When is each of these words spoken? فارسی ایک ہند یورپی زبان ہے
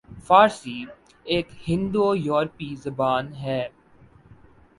فارسی 0.19 0.77
ایک 1.25 1.47
ہند 1.67 1.95
یورپی 2.17 2.69
زبان 2.83 3.25
ہے 3.35 3.61